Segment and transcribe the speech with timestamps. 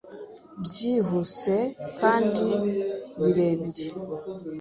[0.63, 1.55] byihuse
[1.99, 2.45] kandi
[3.21, 3.87] birebire.